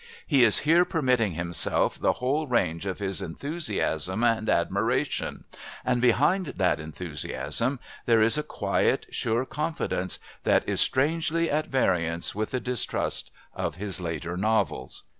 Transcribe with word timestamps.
He 0.25 0.43
is 0.43 0.61
here 0.65 0.83
permitting 0.83 1.33
himself 1.33 1.99
the 1.99 2.13
whole 2.13 2.47
range 2.47 2.87
of 2.87 2.97
his 2.97 3.21
enthusiasm 3.21 4.23
and 4.23 4.49
admiration, 4.49 5.45
and 5.85 6.01
behind 6.01 6.53
that 6.57 6.79
enthusiasm 6.79 7.79
there 8.07 8.19
is 8.19 8.35
a 8.35 8.41
quiet, 8.41 9.05
sure 9.11 9.45
confidence 9.45 10.17
that 10.43 10.67
is 10.67 10.81
strangely 10.81 11.51
at 11.51 11.67
variance 11.67 12.33
with 12.33 12.49
the 12.49 12.59
distrust 12.59 13.29
of 13.53 13.75
his 13.75 14.01
later 14.01 14.35
novels. 14.35 15.03